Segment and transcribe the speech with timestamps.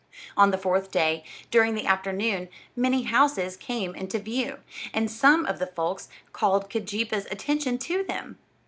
[0.35, 4.57] On the fourth day, during the afternoon, many houses came into view,
[4.95, 8.39] and some of the folks called Keejeepaa's attention to them.